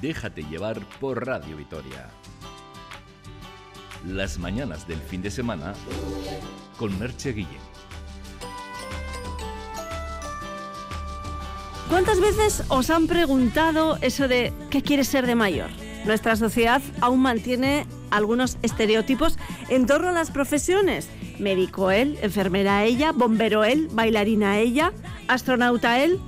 [0.00, 2.08] Déjate llevar por Radio Vitoria.
[4.06, 5.74] Las mañanas del fin de semana
[6.78, 7.60] con Merche Guillén.
[11.90, 15.68] ¿Cuántas veces os han preguntado eso de qué quieres ser de mayor?
[16.06, 21.10] Nuestra sociedad aún mantiene algunos estereotipos en torno a las profesiones.
[21.38, 24.92] Médico él, enfermera ella, bombero él, bailarina ella,
[25.28, 26.18] astronauta él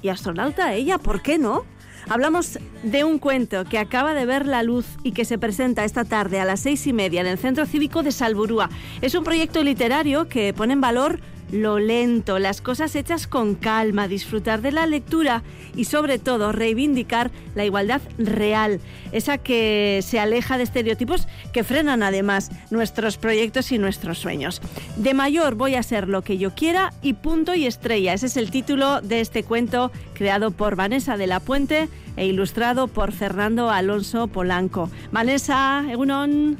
[0.00, 1.64] y astronauta ella, ¿por qué no?
[2.10, 6.06] Hablamos de un cuento que acaba de ver la luz y que se presenta esta
[6.06, 8.70] tarde a las seis y media en el Centro Cívico de Salburúa.
[9.02, 11.20] Es un proyecto literario que pone en valor
[11.52, 15.42] lo lento, las cosas hechas con calma, disfrutar de la lectura
[15.74, 18.80] y sobre todo reivindicar la igualdad real,
[19.12, 24.60] esa que se aleja de estereotipos que frenan además nuestros proyectos y nuestros sueños.
[24.96, 28.12] De mayor voy a ser lo que yo quiera y punto y estrella.
[28.12, 32.88] Ese es el título de este cuento creado por Vanessa de la Puente e ilustrado
[32.88, 34.90] por Fernando Alonso Polanco.
[35.12, 36.58] Vanessa, Egunon.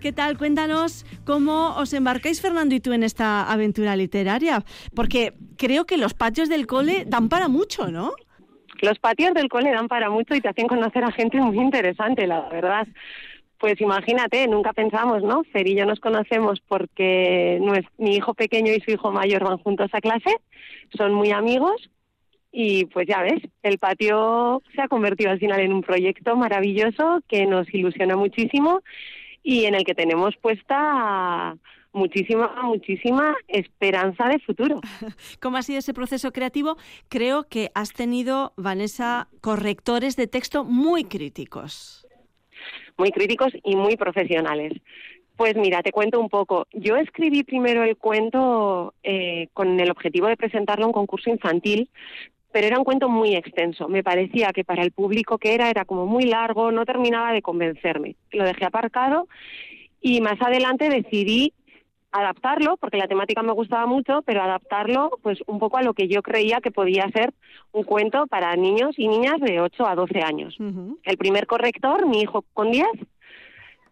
[0.00, 0.36] ¿Qué tal?
[0.36, 4.62] Cuéntanos cómo os embarcáis, Fernando y tú, en esta aventura literaria.
[4.94, 8.12] Porque creo que los patios del cole dan para mucho, ¿no?
[8.82, 12.26] Los patios del cole dan para mucho y te hacen conocer a gente muy interesante,
[12.26, 12.86] la verdad.
[13.58, 15.44] Pues imagínate, nunca pensamos, ¿no?
[15.44, 17.58] Fer y yo nos conocemos porque
[17.96, 20.36] mi hijo pequeño y su hijo mayor van juntos a clase,
[20.94, 21.90] son muy amigos
[22.52, 27.20] y pues ya ves, el patio se ha convertido al final en un proyecto maravilloso
[27.28, 28.82] que nos ilusiona muchísimo
[29.42, 31.56] y en el que tenemos puesta
[31.92, 34.80] muchísima, muchísima esperanza de futuro.
[35.40, 36.76] ¿Cómo ha sido ese proceso creativo?
[37.08, 42.06] Creo que has tenido, Vanessa, correctores de texto muy críticos.
[42.96, 44.72] Muy críticos y muy profesionales.
[45.36, 46.66] Pues mira, te cuento un poco.
[46.72, 51.88] Yo escribí primero el cuento eh, con el objetivo de presentarlo a un concurso infantil,
[52.52, 53.88] pero era un cuento muy extenso.
[53.88, 57.42] Me parecía que para el público que era era como muy largo, no terminaba de
[57.42, 58.16] convencerme.
[58.32, 59.28] Lo dejé aparcado
[60.00, 61.52] y más adelante decidí
[62.12, 66.08] adaptarlo, porque la temática me gustaba mucho, pero adaptarlo pues un poco a lo que
[66.08, 67.32] yo creía que podía ser
[67.72, 70.56] un cuento para niños y niñas de 8 a 12 años.
[71.04, 72.86] El primer corrector, mi hijo con 10,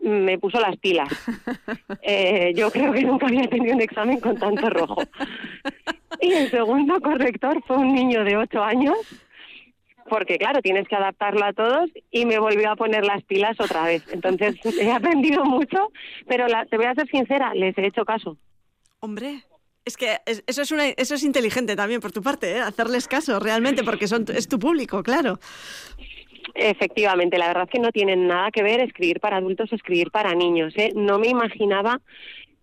[0.01, 1.09] me puso las pilas.
[2.03, 5.03] Eh, yo creo que nunca había tenido un examen con tanto rojo.
[6.21, 8.97] Y el segundo corrector fue un niño de ocho años,
[10.09, 13.85] porque claro, tienes que adaptarlo a todos y me volvió a poner las pilas otra
[13.85, 14.03] vez.
[14.13, 15.93] Entonces he aprendido mucho,
[16.27, 18.37] pero te voy a ser sincera, les he hecho caso.
[19.01, 19.45] Hombre,
[19.85, 22.61] es que eso es, una, eso es inteligente también por tu parte, ¿eh?
[22.61, 25.39] hacerles caso realmente, porque son, es tu público, claro.
[26.55, 30.35] Efectivamente, la verdad es que no tienen nada que ver escribir para adultos, escribir para
[30.35, 30.75] niños.
[30.77, 30.93] ¿eh?
[30.95, 32.01] No me imaginaba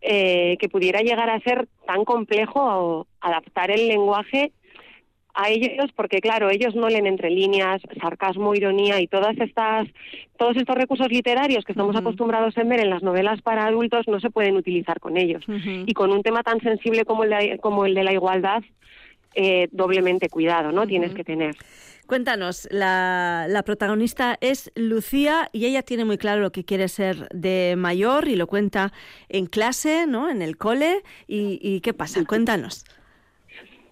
[0.08, 4.52] eh, que pudiera llegar a ser tan complejo adaptar el lenguaje
[5.34, 9.88] a ellos, porque claro, ellos no leen entre líneas, sarcasmo, ironía y todas estas,
[10.38, 14.20] todos estos recursos literarios que estamos acostumbrados a ver en las novelas para adultos no
[14.20, 15.44] se pueden utilizar con ellos.
[15.48, 18.64] Y con un tema tan sensible como el de, como el de la igualdad,
[19.36, 20.88] eh, doblemente cuidado, ¿no?
[20.88, 21.56] Tienes que tener.
[22.08, 27.28] Cuéntanos, la, la, protagonista es Lucía y ella tiene muy claro lo que quiere ser
[27.30, 28.94] de mayor y lo cuenta
[29.28, 30.30] en clase, ¿no?
[30.30, 31.02] En el cole.
[31.28, 32.24] ¿Y, qué pasa?
[32.26, 32.86] Cuéntanos.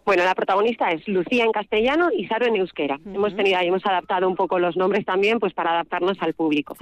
[0.06, 3.00] Bueno, la protagonista es Lucía en castellano y Saro en euskera.
[3.06, 6.76] Hemos tenido ahí, hemos adaptado un poco los nombres también, pues para adaptarnos al público.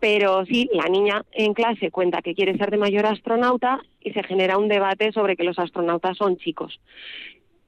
[0.00, 4.22] Pero sí, la niña en clase cuenta que quiere ser de mayor astronauta y se
[4.22, 6.80] genera un debate sobre que los astronautas son chicos.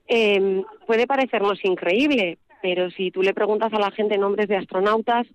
[0.08, 5.26] Eh, puede parecernos increíble, pero si tú le preguntas a la gente nombres de astronautas,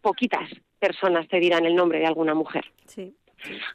[0.00, 2.64] poquitas personas te dirán el nombre de alguna mujer.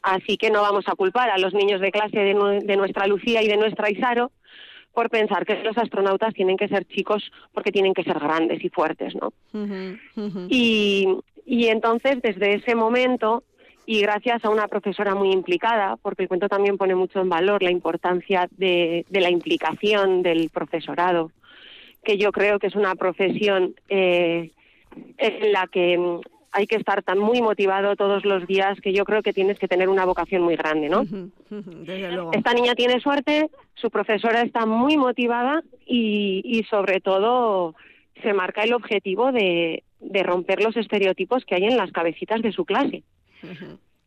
[0.02, 2.34] Así que no vamos a culpar a los niños de clase de,
[2.78, 4.32] nuestra Lucía y de nuestra Isaro
[4.94, 8.70] por pensar que los astronautas tienen que ser chicos porque tienen que ser grandes y
[8.70, 9.32] fuertes, ¿no?
[10.50, 13.44] Y, entonces, desde ese momento,
[13.88, 17.64] y gracias a una profesora muy implicada, porque el cuento también pone mucho en valor
[17.64, 21.32] la importancia de la implicación del profesorado
[22.08, 24.52] que yo creo que es una profesión eh,
[25.18, 26.22] en la que mm,
[26.54, 29.68] hay que estar tan muy motivado todos los días que yo creo que tienes que
[29.68, 31.04] tener una vocación muy grande, ¿no?
[32.32, 37.76] Esta niña tiene suerte, su profesora está muy motivada y, sobre todo
[38.24, 39.84] se marca el objetivo de,
[40.24, 43.04] romper los estereotipos que hay en las cabecitas de su clase.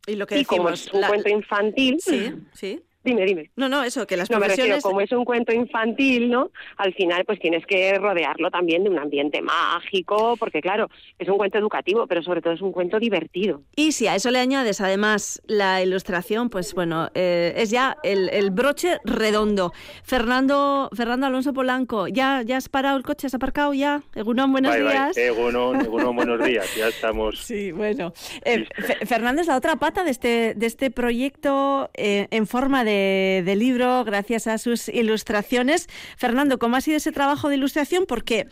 [0.07, 3.49] Y lo que como es un cuento infantil, sí, sí Dime, dime.
[3.55, 4.83] No, no, eso, que las no, profesiones...
[4.83, 6.51] como es un cuento infantil, ¿no?
[6.77, 10.87] Al final, pues tienes que rodearlo también de un ambiente mágico, porque claro,
[11.17, 13.63] es un cuento educativo, pero sobre todo es un cuento divertido.
[13.75, 18.51] Y si a eso le añades además la ilustración, pues bueno, eh, es ya el,
[18.51, 19.71] broche redondo.
[20.03, 23.27] Fernando Fernando Alonso Polanco, ¿ya, ¿ya has parado el coche?
[23.27, 24.03] ¿Has aparcado ya?
[24.13, 25.15] Egunon, buenos días.
[25.15, 25.25] Bye.
[25.27, 27.39] Egunon, buenos días, ya estamos.
[27.51, 28.13] Sí, bueno.
[28.45, 28.65] Eh,
[29.05, 33.55] Fernando es la otra pata de este, de este proyecto eh, en forma de de,
[33.55, 35.87] libro gracias a sus ilustraciones.
[36.17, 38.05] Fernando, ¿cómo ha sido ese trabajo de ilustración?
[38.07, 38.47] Porque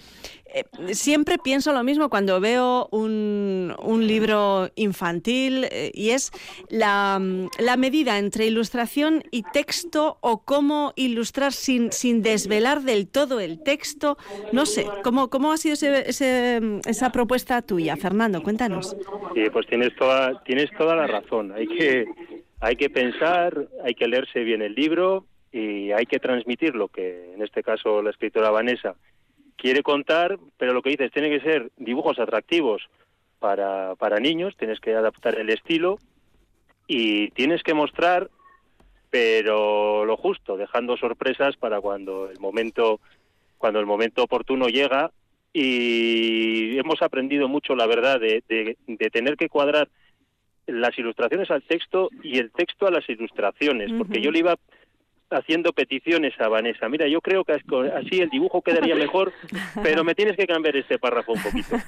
[0.53, 0.63] eh,
[0.93, 6.31] siempre pienso lo mismo cuando veo un, un libro infantil eh, y es
[6.69, 7.21] la,
[7.59, 13.61] la, medida entre ilustración y texto o cómo ilustrar sin, sin desvelar del todo el
[13.61, 14.17] texto.
[14.51, 18.41] No sé, ¿cómo, cómo ha sido ese, esa propuesta tuya, Fernando?
[18.41, 18.95] Cuéntanos.
[19.35, 21.51] Sí, pues tienes toda, tienes toda la razón.
[21.51, 22.05] Hay que
[22.59, 27.33] hay que pensar, hay que leerse bien el libro y hay que transmitir lo que
[27.33, 28.95] en este caso la escritora Vanessa
[29.55, 32.89] quiere contar, pero lo que dices tiene que ser dibujos atractivos
[33.39, 35.99] para, para niños, tienes que adaptar el estilo
[36.87, 38.29] y tienes que mostrar,
[39.09, 42.99] pero lo justo, dejando sorpresas para cuando el momento
[43.59, 45.11] cuando el momento oportuno llega.
[45.51, 49.89] Y hemos aprendido mucho, la verdad, de, de tener que cuadrar
[50.71, 54.55] las ilustraciones al texto y el texto a las ilustraciones, porque yo le iba
[55.31, 56.89] haciendo peticiones a Vanessa.
[56.89, 59.31] Mira, yo creo que así el dibujo quedaría mejor,
[59.83, 61.75] pero me tienes que cambiar este párrafo un poquito.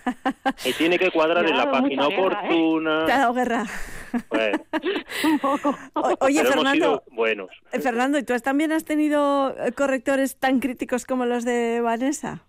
[0.66, 2.18] Y tiene que cuadrar en la página ¿eh?
[2.18, 3.06] oportuna.
[3.06, 3.66] Te ha dado guerra.
[5.24, 5.76] un poco.
[6.20, 7.04] oye, Fernando.
[7.12, 7.50] buenos.
[7.72, 12.44] Eh, Fernando, ¿y tú también has tenido eh, correctores tan críticos como los de Vanessa?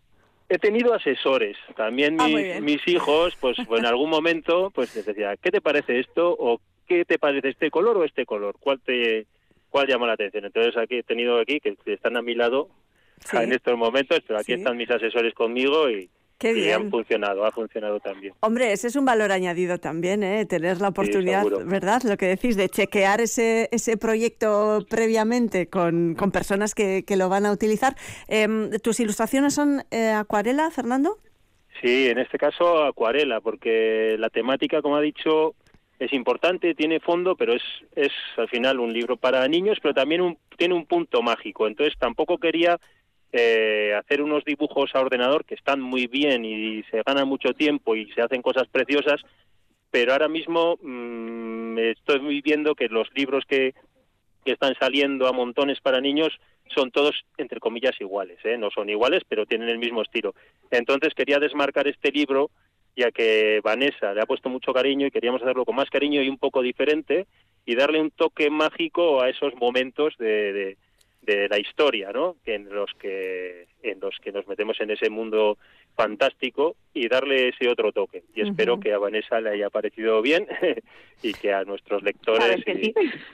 [0.52, 1.56] He tenido asesores.
[1.76, 2.28] También ah,
[2.60, 6.37] mis, hijos, pues, pues en algún momento, pues les decía, ¿qué te parece esto?
[6.38, 8.56] ¿O qué te parece este color o este color?
[8.60, 9.26] ¿Cuál te
[9.70, 10.44] cuál llama la atención?
[10.44, 12.69] Entonces aquí he tenido aquí que están a mi lado
[13.32, 16.10] en estos momentos, pero aquí están mis asesores conmigo y,
[16.42, 16.74] Qué bien.
[16.74, 18.34] han funcionado, ha funcionado también.
[18.40, 20.44] Hombre, ese es un valor añadido también, ¿eh?
[20.44, 22.02] tener la oportunidad, ¿verdad?
[22.02, 27.28] Lo que decís, de chequear ese, ese proyecto previamente con, con personas que, que, lo
[27.28, 27.94] van a utilizar.
[28.26, 31.18] Em, ¿Tus ilustraciones son eh, acuarela, Fernando?
[31.80, 35.54] Sí, en este caso acuarela, porque la temática, como ha dicho,
[36.00, 37.62] es importante, tiene fondo, pero es,
[37.94, 41.68] es al final un libro para niños, pero también un, tiene un punto mágico.
[41.68, 42.80] Entonces tampoco quería
[43.32, 47.96] eh, hacer unos dibujos a ordenador que están muy bien y se gana mucho tiempo
[47.96, 49.23] y se hacen cosas preciosas,
[49.90, 53.75] pero ahora mismo mm, estoy viendo que los libros que,
[54.44, 56.38] que, están saliendo a montones para niños
[56.75, 58.38] son todos, entre comillas, iguales.
[58.44, 58.58] ¿eh?
[58.58, 60.34] No son iguales, pero tienen el mismo estilo.
[60.70, 62.50] Entonces quería desmarcar este libro,
[62.96, 66.29] ya que Vanessa le ha puesto mucho cariño y queríamos hacerlo con más cariño y
[66.29, 67.26] un poco diferente
[67.64, 70.76] y darle un toque mágico a esos momentos de de
[71.24, 72.36] la historia, ¿no?
[72.44, 75.58] En los que en los que nos metemos en ese mundo
[75.94, 78.22] fantástico y darle ese otro toque.
[78.34, 80.46] Y espero que a Vanessa le haya parecido bien
[81.22, 82.64] y que a nuestros lectores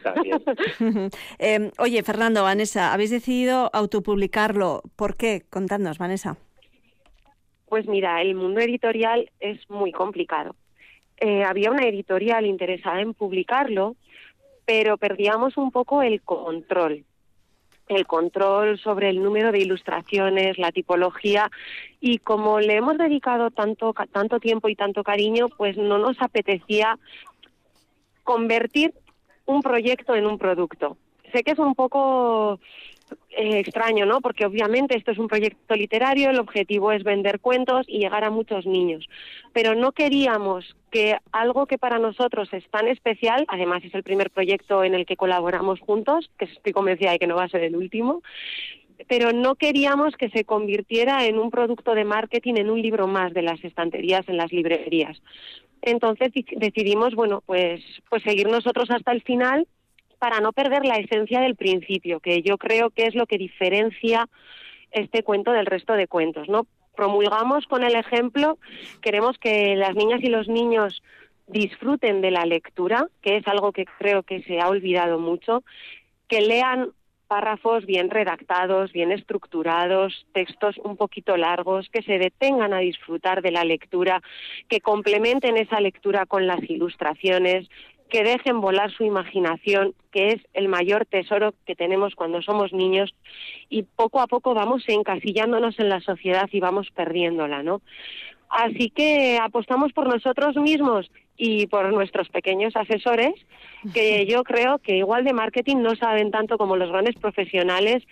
[0.02, 0.43] también.
[1.38, 4.82] Em, oye, Fernando, Vanessa, habéis decidido autopublicarlo.
[4.96, 5.43] ¿Por qué?
[5.49, 6.37] Contadnos, Vanessa.
[7.67, 10.56] Pues mira, el mundo editorial es muy complicado.
[11.20, 13.96] Eh, había una editorial interesada en publicarlo,
[14.64, 17.05] pero perdíamos un poco el control
[17.88, 21.50] el control sobre el número de ilustraciones, la tipología
[22.00, 26.99] y como le hemos dedicado tanto tanto tiempo y tanto cariño, pues no nos apetecía
[28.25, 28.94] convertir
[29.46, 30.96] un proyecto en un producto.
[31.32, 32.61] Sé que es un poco
[33.31, 34.20] eh, extraño, ¿no?
[34.20, 38.30] Porque obviamente esto es un proyecto literario, el objetivo es vender cuentos y llegar a
[38.30, 39.09] muchos niños.
[39.52, 44.30] Pero no queríamos que algo que para nosotros es tan especial, además es el primer
[44.30, 47.62] proyecto en el que colaboramos juntos, que estoy convencida de que no va a ser
[47.62, 48.23] el último,
[49.06, 53.33] pero no queríamos que se convirtiera en un producto de marketing, en un libro más
[53.33, 55.21] de las estanterías en las librerías.
[55.83, 59.66] Entonces decidimos, bueno, pues, pues seguir nosotros hasta el final
[60.18, 64.28] para no perder la esencia del principio, que yo creo que es lo que diferencia
[64.90, 66.66] este cuento del resto de cuentos, ¿no?
[66.96, 68.58] Promulgamos con el ejemplo,
[69.00, 71.02] queremos que las niñas y los niños
[71.46, 75.62] disfruten de la lectura, que es algo que creo que se ha olvidado mucho,
[76.28, 76.90] que lean
[77.28, 83.52] párrafos bien redactados, bien estructurados, textos un poquito largos, que se detengan a disfrutar de
[83.52, 84.22] la lectura,
[84.68, 87.68] que complementen esa lectura con las ilustraciones,
[88.09, 93.15] que dejen volar su imaginación, que es el mayor tesoro que tenemos cuando somos niños
[93.69, 97.83] y poco a poco vamos encasillándonos en la sociedad y vamos perdiéndola, ¿no?
[98.49, 103.35] Así que apostamos por nosotros mismos y por nuestros pequeños asesores,
[103.93, 108.03] que yo creo que igual de marketing no saben tanto como los grandes profesionales,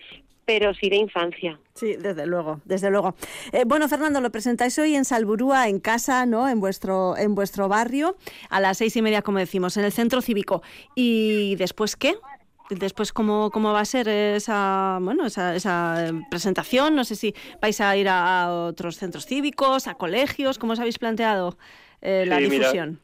[0.46, 1.58] pero sí de infancia.
[1.74, 3.14] Sí, desde luego, desde luego.
[3.52, 6.48] Eh, bueno, Fernando, lo presentáis hoy en Salburúa, en casa, ¿no?
[6.48, 8.16] En vuestro, en vuestro barrio,
[8.48, 10.62] a las seis y media, como decimos, en el centro cívico.
[10.94, 12.14] ¿Y después qué?
[12.70, 16.94] Después, ¿cómo, cómo va a ser esa, bueno, esa, esa presentación?
[16.94, 20.98] No sé si vais a ir a otros centros cívicos, a colegios, ¿cómo os habéis
[20.98, 21.58] planteado
[22.00, 23.00] eh, la difusión?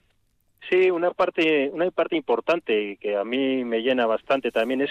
[0.71, 4.91] sí, una parte, una parte importante y que a mí me llena bastante también es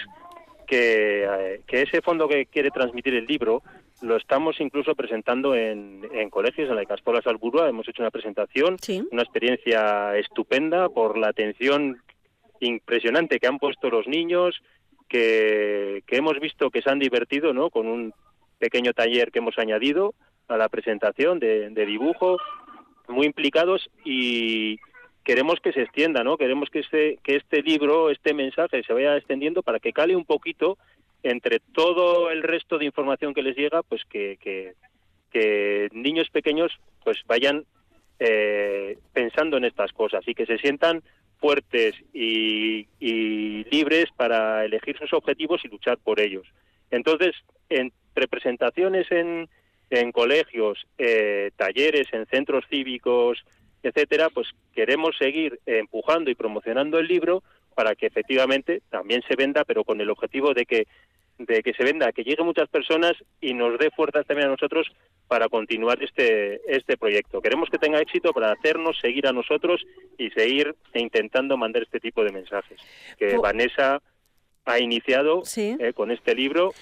[0.74, 3.62] eh, que, ese fondo que quiere transmitir el libro
[4.00, 7.68] lo estamos incluso presentando en, colegios, en la Caspola Salburua.
[7.68, 8.76] Hemos hecho una presentación,
[9.12, 12.02] una experiencia estupenda por la atención
[12.60, 14.60] impresionante que han puesto los niños,
[15.08, 17.70] que, hemos visto que se han divertido ¿no?
[17.70, 18.12] con un
[18.58, 20.14] pequeño taller que hemos añadido
[20.48, 22.38] a la presentación de dibujo,
[23.08, 24.78] muy implicados y,
[25.24, 26.36] queremos que se extienda, ¿no?
[26.36, 30.24] Queremos que este, que este libro, este mensaje se vaya extendiendo para que cale un
[30.24, 30.78] poquito
[31.22, 34.74] entre todo el resto de información que les llega, pues que, que,
[35.92, 36.72] niños pequeños
[37.04, 37.64] pues vayan
[38.18, 41.02] eh, pensando en estas cosas y que se sientan
[41.38, 42.86] fuertes y,
[43.70, 46.46] libres para elegir sus objetivos y luchar por ellos.
[46.90, 47.34] Entonces,
[47.70, 49.48] en representaciones en,
[49.88, 53.42] en colegios, eh, talleres, en centros cívicos,
[53.82, 57.42] etcétera, pues queremos seguir empujando y promocionando el libro
[57.74, 60.86] para que efectivamente también se venda, pero con el objetivo de que
[61.38, 64.86] de que se venda, que llegue muchas personas y nos dé fuerzas también a nosotros
[65.26, 67.40] para continuar este este proyecto.
[67.40, 69.82] Queremos que tenga éxito para hacernos seguir a nosotros
[70.18, 72.78] y seguir intentando mandar este tipo de mensajes.
[73.18, 74.02] Que Vanessa
[74.64, 76.72] ha iniciado eh, con este libro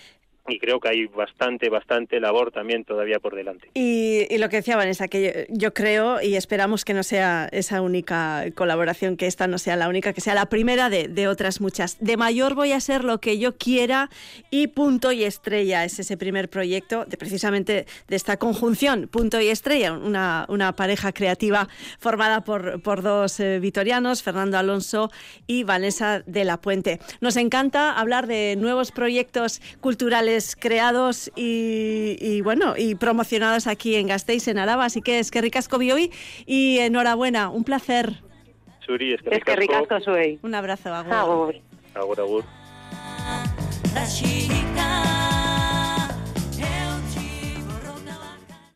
[0.50, 3.71] y creo que hay bastante, bastante labor también todavía por delante.
[3.75, 8.45] Y, lo que decía Vanessa, que yo, creo y esperamos que no sea esa única
[8.54, 11.99] colaboración, que esta no sea la única, que sea la primera de, otras muchas.
[12.00, 14.09] De mayor voy a ser lo que yo quiera
[14.50, 19.49] y punto y estrella es ese primer proyecto de precisamente de esta conjunción, punto y
[19.49, 25.11] estrella, una, una pareja creativa formada por, por dos eh, vitorianos, Fernando Alonso
[25.47, 27.00] y Vanessa de la Puente.
[27.21, 34.49] Nos encanta hablar de nuevos proyectos culturales creados y, bueno y promocionados aquí en Gasteiz,
[34.49, 34.85] en Araba.
[34.85, 36.12] Así que es que ricasco hoy
[36.47, 38.23] y enhorabuena, un placer.
[38.85, 39.97] Suri, es que ricasco,
[40.42, 41.56] Un abrazo, agur.
[41.94, 42.44] Agur, agur.